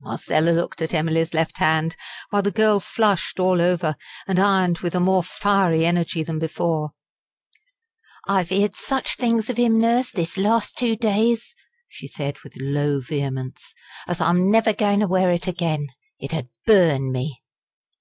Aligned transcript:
Marcella 0.00 0.50
looked 0.50 0.82
at 0.82 0.92
Emily's 0.92 1.32
left 1.32 1.58
hand, 1.58 1.94
while 2.30 2.42
the 2.42 2.50
girl 2.50 2.80
flushed 2.80 3.38
all 3.38 3.60
over, 3.62 3.94
and 4.26 4.36
ironed 4.40 4.80
with 4.80 4.96
a 4.96 4.98
more 4.98 5.22
fiery 5.22 5.86
energy 5.86 6.24
than 6.24 6.40
before. 6.40 6.90
"I've 8.26 8.50
'eerd 8.50 8.74
such 8.74 9.14
things 9.14 9.48
of 9.48 9.60
'im, 9.60 9.78
Nurse, 9.78 10.10
this 10.10 10.36
last 10.36 10.76
two 10.76 10.96
days," 10.96 11.54
she 11.88 12.08
said 12.08 12.40
with 12.42 12.56
low 12.56 13.00
vehemence 13.00 13.76
"as 14.08 14.20
I'm 14.20 14.50
never 14.50 14.72
goin' 14.72 14.98
to 14.98 15.06
wear 15.06 15.30
it 15.30 15.46
again. 15.46 15.90
It 16.18 16.34
'ud 16.34 16.48
burn 16.66 17.12
me!" 17.12 17.44